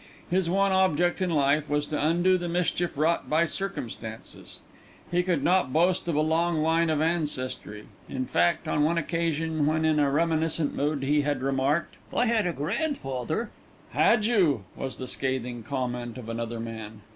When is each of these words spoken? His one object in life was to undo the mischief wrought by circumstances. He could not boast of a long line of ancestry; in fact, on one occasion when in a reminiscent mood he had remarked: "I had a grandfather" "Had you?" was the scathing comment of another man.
His 0.31 0.49
one 0.49 0.71
object 0.71 1.21
in 1.21 1.29
life 1.29 1.69
was 1.69 1.85
to 1.85 2.03
undo 2.07 2.35
the 2.35 2.49
mischief 2.49 2.97
wrought 2.97 3.29
by 3.29 3.45
circumstances. 3.45 4.57
He 5.11 5.21
could 5.21 5.43
not 5.43 5.71
boast 5.71 6.07
of 6.07 6.15
a 6.15 6.21
long 6.21 6.63
line 6.63 6.89
of 6.89 7.01
ancestry; 7.03 7.85
in 8.09 8.25
fact, 8.25 8.67
on 8.67 8.81
one 8.83 8.97
occasion 8.97 9.67
when 9.67 9.85
in 9.85 9.99
a 9.99 10.09
reminiscent 10.09 10.73
mood 10.75 11.03
he 11.03 11.21
had 11.21 11.43
remarked: 11.43 11.97
"I 12.11 12.25
had 12.25 12.47
a 12.47 12.51
grandfather" 12.51 13.51
"Had 14.03 14.25
you?" 14.25 14.63
was 14.75 14.95
the 14.95 15.05
scathing 15.05 15.61
comment 15.61 16.17
of 16.17 16.29
another 16.29 16.59
man. 16.59 17.01